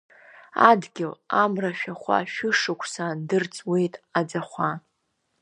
Адгьыл, 0.69 1.13
амра 1.41 1.71
ашәахәа 1.73 2.17
Шәышықәса 2.33 3.03
андырҵуеит 3.11 3.93
аӡахәа. 4.19 4.69